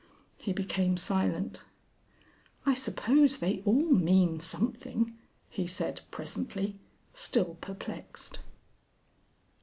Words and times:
He 0.37 0.51
became 0.51 0.97
silent. 0.97 1.61
"I 2.65 2.73
suppose 2.73 3.37
they 3.37 3.61
all 3.65 3.85
mean 3.91 4.39
something,", 4.39 5.15
he 5.47 5.67
said, 5.67 6.01
presently, 6.09 6.79
still 7.13 7.53
perplexed. 7.61 8.39